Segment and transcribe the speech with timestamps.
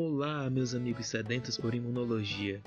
[0.00, 2.62] Olá, meus amigos sedentos por imunologia.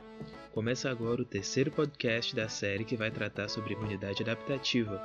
[0.52, 5.02] Começa agora o terceiro podcast da série que vai tratar sobre imunidade adaptativa.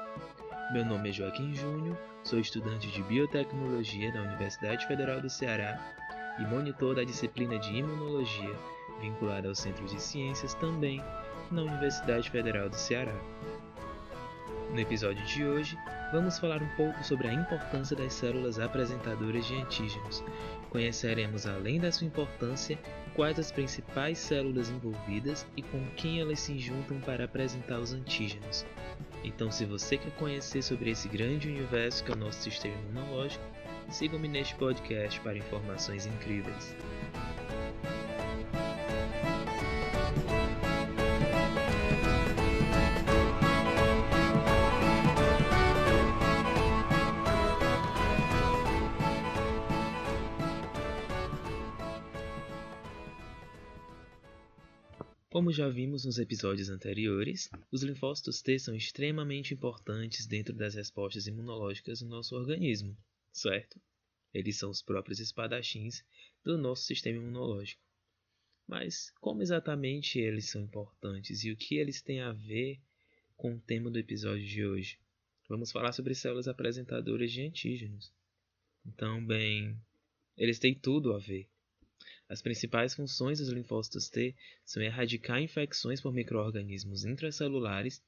[0.72, 5.78] Meu nome é Joaquim Júnior, sou estudante de biotecnologia na Universidade Federal do Ceará
[6.40, 8.58] e monitor da disciplina de imunologia,
[9.00, 11.00] vinculada ao Centro de Ciências também
[11.52, 13.14] na Universidade Federal do Ceará.
[14.70, 15.78] No episódio de hoje,
[16.12, 20.22] vamos falar um pouco sobre a importância das células apresentadoras de antígenos.
[20.70, 22.78] Conheceremos, além da sua importância,
[23.14, 28.66] quais as principais células envolvidas e com quem elas se juntam para apresentar os antígenos.
[29.24, 33.44] Então, se você quer conhecer sobre esse grande universo que é o nosso sistema imunológico,
[33.88, 36.76] siga-me neste podcast para informações incríveis.
[55.36, 61.26] Como já vimos nos episódios anteriores, os linfócitos T são extremamente importantes dentro das respostas
[61.26, 62.96] imunológicas do nosso organismo,
[63.30, 63.78] certo?
[64.32, 66.02] Eles são os próprios espadachins
[66.42, 67.82] do nosso sistema imunológico.
[68.66, 72.80] Mas como exatamente eles são importantes e o que eles têm a ver
[73.36, 74.98] com o tema do episódio de hoje?
[75.50, 78.10] Vamos falar sobre células apresentadoras de antígenos.
[78.86, 79.78] Então, bem,
[80.34, 81.46] eles têm tudo a ver.
[82.28, 88.02] As principais funções dos linfócitos T são erradicar infecções por microorganismos intracelulares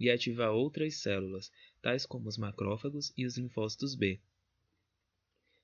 [0.00, 1.52] e ativar outras células,
[1.82, 4.20] tais como os macrófagos e os linfócitos B.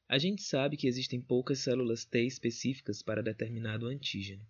[0.07, 4.47] A gente sabe que existem poucas células T específicas para determinado antígeno,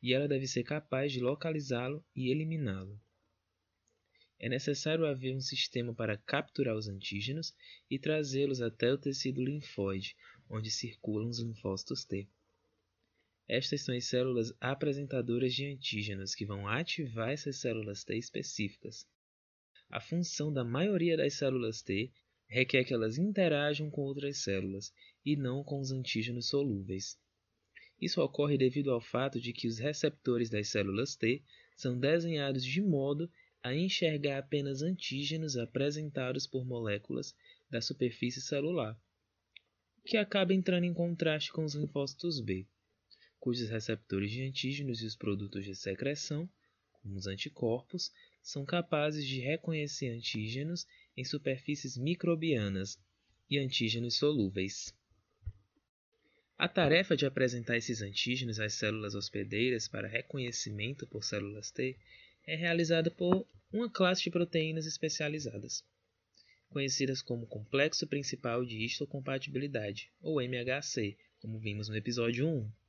[0.00, 3.00] e ela deve ser capaz de localizá-lo e eliminá-lo.
[4.38, 7.54] É necessário haver um sistema para capturar os antígenos
[7.90, 10.16] e trazê-los até o tecido linfóide,
[10.48, 12.28] onde circulam os linfócitos T.
[13.48, 19.04] Estas são as células apresentadoras de antígenos que vão ativar essas células T específicas.
[19.90, 22.10] A função da maioria das células T
[22.48, 24.94] requer que elas interajam com outras células
[25.24, 27.18] e não com os antígenos solúveis.
[28.00, 31.42] Isso ocorre devido ao fato de que os receptores das células T
[31.76, 33.30] são desenhados de modo
[33.62, 37.34] a enxergar apenas antígenos apresentados por moléculas
[37.68, 38.98] da superfície celular,
[40.04, 42.66] que acaba entrando em contraste com os linfócitos B
[43.42, 46.48] cujos receptores de antígenos e os produtos de secreção,
[46.92, 50.86] como os anticorpos, são capazes de reconhecer antígenos
[51.16, 52.96] em superfícies microbianas
[53.50, 54.94] e antígenos solúveis.
[56.56, 61.98] A tarefa de apresentar esses antígenos às células hospedeiras para reconhecimento por células T
[62.46, 65.84] é realizada por uma classe de proteínas especializadas,
[66.68, 72.81] conhecidas como complexo principal de histocompatibilidade, ou MHC, como vimos no episódio 1.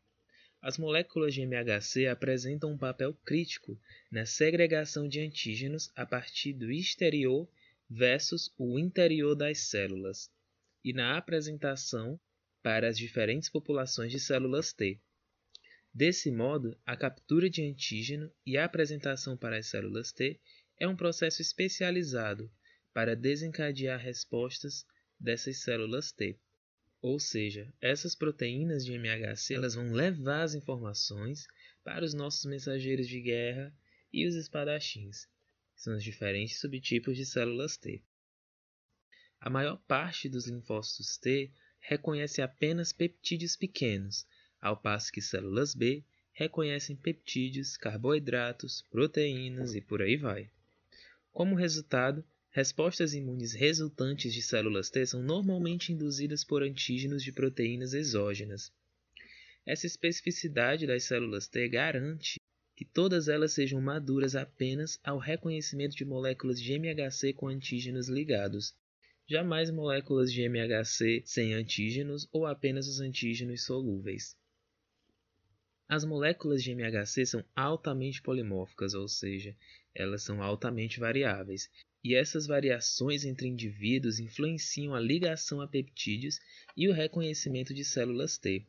[0.63, 3.78] As moléculas de MHC apresentam um papel crítico
[4.09, 7.50] na segregação de antígenos a partir do exterior
[7.90, 10.31] versus o interior das células
[10.81, 12.18] e na apresentação
[12.62, 14.97] para as diferentes populações de células T.
[15.94, 20.40] Desse modo, a captura de antígeno e a apresentação para as células T
[20.80, 22.50] é um processo especializado
[22.94, 24.85] para desencadear respostas
[25.19, 26.40] dessas células T.
[27.03, 31.45] Ou seja, essas proteínas de MHC elas vão levar as informações
[31.83, 33.75] para os nossos mensageiros de guerra
[34.13, 35.27] e os espadachins,
[35.75, 38.01] são os diferentes subtipos de células T.
[39.37, 44.25] A maior parte dos linfócitos T reconhece apenas peptídeos pequenos,
[44.61, 50.49] ao passo que células B reconhecem peptídeos, carboidratos, proteínas e por aí vai.
[51.33, 52.23] Como resultado,
[52.55, 58.71] Respostas imunes resultantes de células T são normalmente induzidas por antígenos de proteínas exógenas.
[59.65, 62.39] Essa especificidade das células T garante
[62.75, 68.75] que todas elas sejam maduras apenas ao reconhecimento de moléculas de MHC com antígenos ligados,
[69.27, 74.37] jamais moléculas de MHC sem antígenos ou apenas os antígenos solúveis.
[75.94, 79.56] As moléculas de MHC são altamente polimórficas, ou seja,
[79.94, 81.69] elas são altamente variáveis,
[82.04, 86.40] e essas variações entre indivíduos influenciam a ligação a peptídeos
[86.75, 88.66] e o reconhecimento de células T.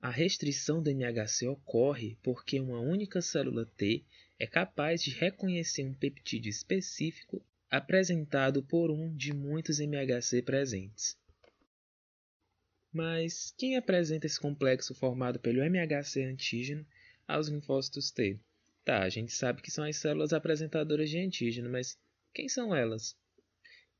[0.00, 4.04] A restrição do MHC ocorre porque uma única célula T
[4.38, 11.18] é capaz de reconhecer um peptídeo específico apresentado por um de muitos MHC presentes.
[12.92, 16.86] Mas quem apresenta esse complexo formado pelo MHC antígeno
[17.26, 18.38] aos linfócitos T?
[18.84, 21.98] Tá, a gente sabe que são as células apresentadoras de antígeno, mas
[22.32, 23.14] quem são elas?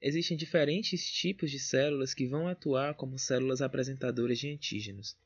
[0.00, 5.17] Existem diferentes tipos de células que vão atuar como células apresentadoras de antígenos,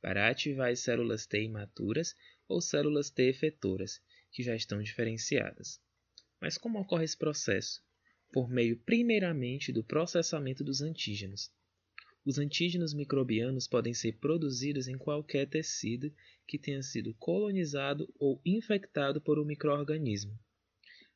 [0.00, 2.16] para ativar as células T imaturas
[2.48, 4.00] ou células T efetoras,
[4.30, 5.78] que já estão diferenciadas.
[6.40, 7.84] Mas como ocorre esse processo?
[8.32, 11.52] Por meio, primeiramente, do processamento dos antígenos.
[12.24, 16.14] Os antígenos microbianos podem ser produzidos em qualquer tecido
[16.46, 20.38] que tenha sido colonizado ou infectado por um microorganismo.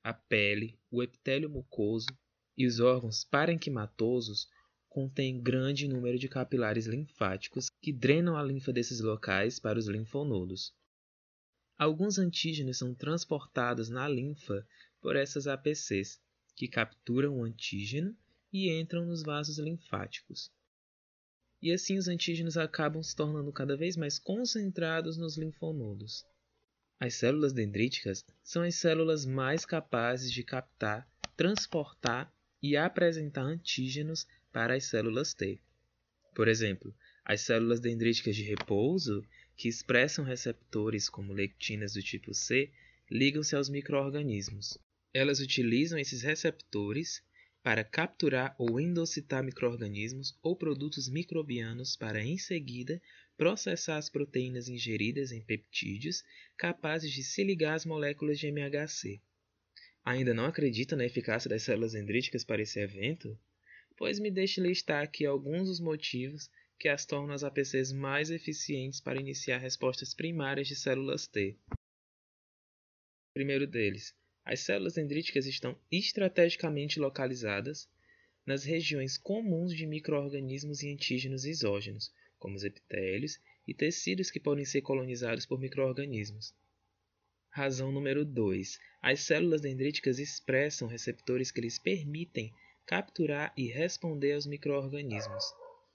[0.02, 2.08] A pele, o epitélio mucoso
[2.56, 4.48] e os órgãos parenquimatosos
[4.88, 10.74] contêm grande número de capilares linfáticos que drenam a linfa desses locais para os linfonodos.
[11.78, 14.66] Alguns antígenos são transportados na linfa
[15.00, 16.18] por essas APCs,
[16.56, 18.16] que capturam o antígeno
[18.52, 20.50] e entram nos vasos linfáticos.
[21.66, 26.24] E assim os antígenos acabam se tornando cada vez mais concentrados nos linfonodos.
[27.00, 32.32] As células dendríticas são as células mais capazes de captar, transportar
[32.62, 35.58] e apresentar antígenos para as células T.
[36.36, 39.26] Por exemplo, as células dendríticas de repouso,
[39.56, 42.70] que expressam receptores como lectinas do tipo C,
[43.10, 44.78] ligam-se aos microorganismos.
[45.12, 47.24] Elas utilizam esses receptores
[47.66, 53.02] para capturar ou endocitar microorganismos ou produtos microbianos para, em seguida,
[53.36, 56.22] processar as proteínas ingeridas em peptídeos
[56.56, 59.20] capazes de se ligar às moléculas de MHC.
[60.04, 63.36] Ainda não acredita na eficácia das células dendríticas para esse evento?
[63.96, 66.48] Pois me deixe listar aqui alguns dos motivos
[66.78, 71.58] que as tornam as APCs mais eficientes para iniciar respostas primárias de células T.
[73.34, 74.14] Primeiro deles,
[74.46, 77.88] as células dendríticas estão estrategicamente localizadas
[78.46, 84.64] nas regiões comuns de microorganismos e antígenos exógenos, como os epitélios e tecidos que podem
[84.64, 86.54] ser colonizados por microorganismos.
[87.50, 88.78] Razão número 2.
[89.02, 92.52] As células dendríticas expressam receptores que lhes permitem
[92.86, 95.44] capturar e responder aos microorganismos.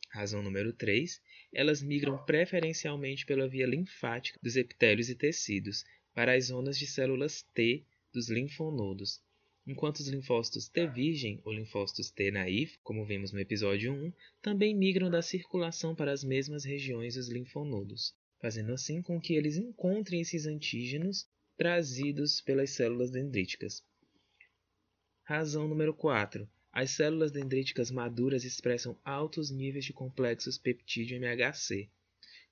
[0.09, 1.21] Razão número 3.
[1.54, 7.44] Elas migram preferencialmente pela via linfática dos epitélios e tecidos para as zonas de células
[7.54, 9.21] T dos linfonodos,
[9.65, 14.75] enquanto os linfócitos T virgem ou linfócitos T naif, como vimos no episódio 1, também
[14.75, 20.21] migram da circulação para as mesmas regiões dos linfonodos, fazendo assim com que eles encontrem
[20.21, 23.83] esses antígenos trazidos pelas células dendríticas.
[25.23, 26.49] Razão número 4.
[26.71, 31.89] As células dendríticas maduras expressam altos níveis de complexos peptídeo MHC,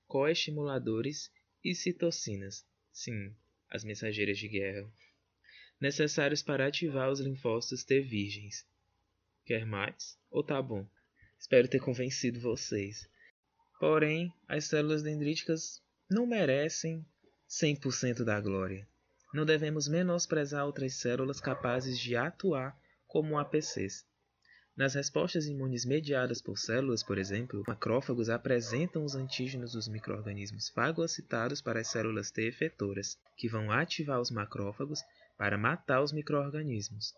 [0.06, 1.30] coestimuladores
[1.64, 2.64] e citocinas.
[2.92, 3.34] Sim,
[3.68, 4.90] as mensageiras de guerra
[5.80, 8.66] necessários para ativar os linfócitos T virgens.
[9.44, 10.18] Quer mais?
[10.30, 10.86] Ou tá bom?
[11.38, 13.08] Espero ter convencido vocês.
[13.78, 17.04] Porém, as células dendríticas não merecem
[17.48, 18.86] 100% da glória.
[19.32, 24.04] Não devemos menosprezar outras células capazes de atuar como APCs.
[24.76, 31.60] Nas respostas imunes mediadas por células, por exemplo, macrófagos apresentam os antígenos dos microrganismos fagocitados
[31.60, 35.00] para as células T efetoras, que vão ativar os macrófagos
[35.40, 37.14] para matar os microorganismos.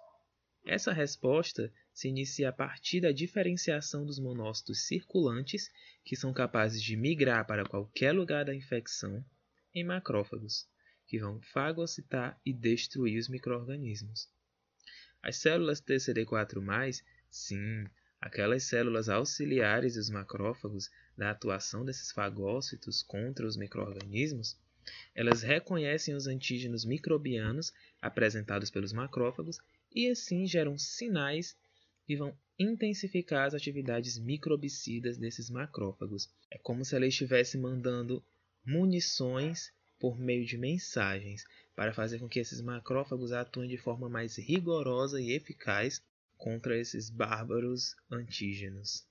[0.64, 5.68] Essa resposta se inicia a partir da diferenciação dos monócitos circulantes,
[6.04, 9.24] que são capazes de migrar para qualquer lugar da infecção,
[9.74, 10.68] em macrófagos,
[11.04, 14.30] que vão fagocitar e destruir os microorganismos.
[15.20, 17.88] As células TCD4+, sim,
[18.20, 24.56] aquelas células auxiliares dos macrófagos da atuação desses fagócitos contra os microorganismos,
[25.14, 29.58] elas reconhecem os antígenos microbianos apresentados pelos macrófagos
[29.94, 31.56] e assim geram sinais
[32.06, 36.28] que vão intensificar as atividades microbicidas desses macrófagos.
[36.50, 38.24] É como se ela estivesse mandando
[38.64, 41.44] munições por meio de mensagens
[41.76, 46.02] para fazer com que esses macrófagos atuem de forma mais rigorosa e eficaz
[46.36, 49.06] contra esses bárbaros antígenos.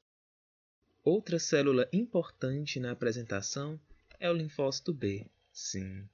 [1.04, 3.80] Outra célula importante na apresentação
[4.20, 5.26] é o linfócito B.
[5.52, 6.08] Sim,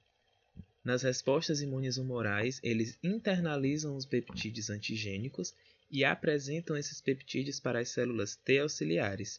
[0.88, 5.54] nas respostas imunes humorais, eles internalizam os peptídeos antigênicos
[5.90, 9.38] e apresentam esses peptídeos para as células T auxiliares.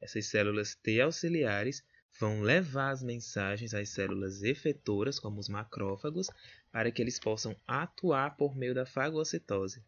[0.00, 1.84] Essas células T auxiliares
[2.18, 6.28] vão levar as mensagens às células efetoras, como os macrófagos,
[6.72, 9.84] para que eles possam atuar por meio da fagocitose.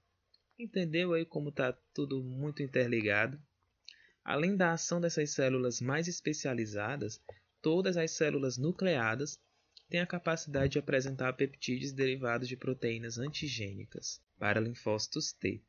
[0.56, 3.36] Entendeu aí como está tudo muito interligado?
[4.22, 7.20] Além da ação dessas células mais especializadas,
[7.62, 9.40] todas as células nucleadas
[9.88, 15.62] tem a capacidade de apresentar peptídeos derivados de proteínas antigênicas para linfócitos T.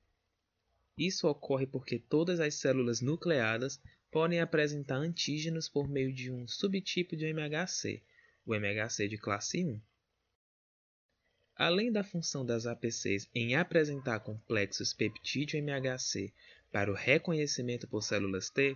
[0.98, 3.80] Isso ocorre porque todas as células nucleadas
[4.12, 8.02] podem apresentar antígenos por meio de um subtipo de MHC,
[8.46, 9.82] o MHC de classe 1.
[11.56, 16.34] Além da função das APCs em apresentar complexos peptídeo-MHC
[16.72, 18.76] para o reconhecimento por células T,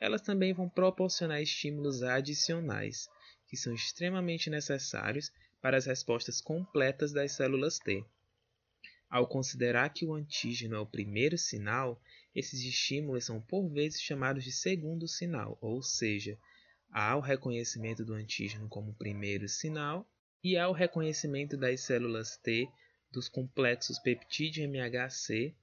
[0.00, 3.08] elas também vão proporcionar estímulos adicionais,
[3.46, 8.04] que são extremamente necessários para as respostas completas das células T.
[9.08, 12.00] Ao considerar que o antígeno é o primeiro sinal,
[12.34, 16.36] esses estímulos são por vezes chamados de segundo sinal, ou seja,
[16.90, 20.06] há o reconhecimento do antígeno como primeiro sinal
[20.42, 22.68] e há o reconhecimento das células T
[23.10, 25.54] dos complexos peptídeo MHC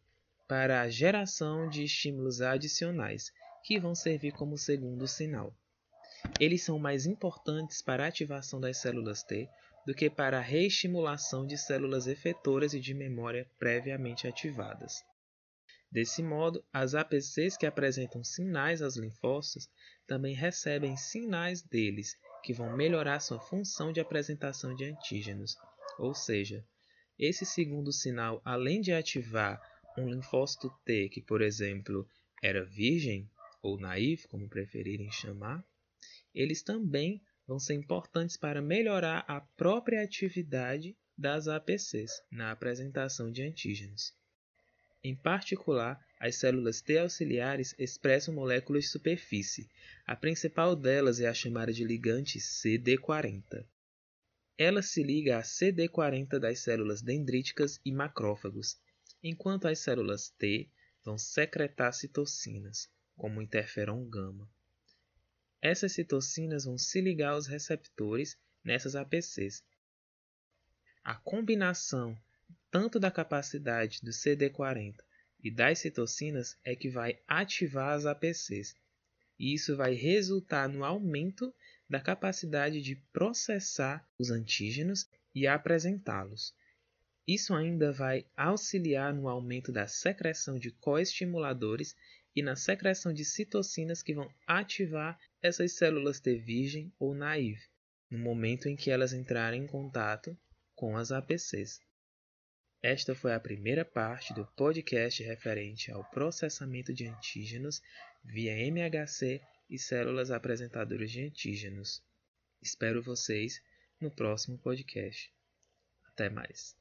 [0.48, 3.32] para a geração de estímulos adicionais,
[3.64, 5.56] que vão servir como segundo sinal.
[6.40, 9.50] Eles são mais importantes para a ativação das células T
[9.86, 15.04] do que para a reestimulação de células efetoras e de memória previamente ativadas.
[15.92, 19.70] Desse modo, as APCs que apresentam sinais aos linfócitos
[20.08, 25.58] também recebem sinais deles, que vão melhorar sua função de apresentação de antígenos.
[26.00, 26.64] Ou seja,
[27.20, 29.62] esse segundo sinal, além de ativar
[29.98, 32.08] um linfócito T que, por exemplo,
[32.42, 33.30] era virgem
[33.62, 35.64] ou naive, como preferirem chamar,
[36.34, 43.44] eles também vão ser importantes para melhorar a própria atividade das APCs na apresentação de
[43.44, 44.14] antígenos.
[45.04, 49.68] Em particular, as células T auxiliares expressam moléculas de superfície.
[50.06, 53.66] A principal delas é a chamada de ligante CD40.
[54.58, 58.80] Ela se liga a CD40 das células dendríticas e macrófagos,
[59.24, 60.70] enquanto as células T
[61.04, 62.88] vão secretar citocinas,
[63.22, 64.50] como o interferon gama.
[65.62, 69.64] Essas citocinas vão se ligar aos receptores nessas APCs.
[71.04, 72.18] A combinação
[72.72, 74.96] tanto da capacidade do CD40
[75.44, 78.76] e das citocinas é que vai ativar as APCs.
[79.38, 81.54] E isso vai resultar no aumento
[81.88, 86.56] da capacidade de processar os antígenos e apresentá-los.
[87.28, 91.96] Isso ainda vai auxiliar no aumento da secreção de coestimuladores
[92.36, 97.62] e na secreção de citocinas que vão ativar essas células T virgem ou naive,
[98.10, 100.38] no momento em que elas entrarem em contato
[100.76, 101.80] com as APCs.
[102.82, 107.82] Esta foi a primeira parte do podcast referente ao processamento de antígenos
[108.24, 112.04] via MHC e células apresentadoras de antígenos.
[112.62, 113.62] Espero vocês
[114.00, 115.32] no próximo podcast.
[116.08, 116.81] Até mais.